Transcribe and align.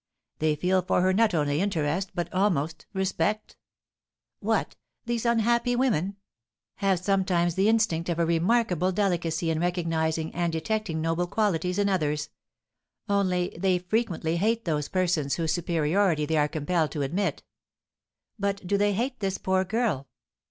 "They 0.39 0.55
feel 0.55 0.81
for 0.81 1.01
her 1.03 1.13
not 1.13 1.35
only 1.35 1.61
interest, 1.61 2.09
but 2.15 2.33
almost 2.33 2.87
respect." 2.91 3.55
"What! 4.39 4.75
these 5.05 5.27
unhappy 5.27 5.75
women" 5.75 6.15
"Have 6.77 6.97
sometimes 6.97 7.53
the 7.53 7.69
instinct 7.69 8.09
of 8.09 8.17
a 8.17 8.25
remarkable 8.25 8.91
delicacy 8.91 9.51
in 9.51 9.59
recognising 9.59 10.33
and 10.33 10.51
detecting 10.51 11.01
noble 11.03 11.27
qualities 11.27 11.77
in 11.77 11.87
others; 11.87 12.29
only, 13.07 13.55
they 13.59 13.77
frequently 13.77 14.37
hate 14.37 14.65
those 14.65 14.89
persons 14.89 15.35
whose 15.35 15.53
superiority 15.53 16.25
they 16.25 16.37
are 16.37 16.47
compelled 16.47 16.89
to 16.93 17.03
admit." 17.03 17.43
"But 18.39 18.65
do 18.65 18.79
they 18.79 18.93
hate 18.93 19.19
this 19.19 19.37
poor 19.37 19.63
girl?" 19.63 20.07